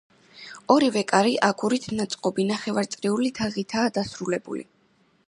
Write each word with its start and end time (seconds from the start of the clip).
ორივე 0.75 1.03
კარი 1.11 1.35
აგურით 1.49 1.85
ნაწყობი 1.99 2.45
ნახევარწრიული 2.53 3.33
თაღითაა 3.41 3.95
დასრულებული. 3.99 4.69